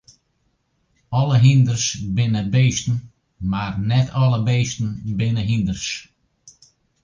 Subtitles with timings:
[1.19, 2.95] Alle hynders binne bisten,
[3.51, 5.85] mar net alle bisten binne hynders.